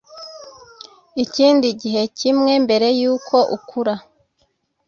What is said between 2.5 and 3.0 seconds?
mbere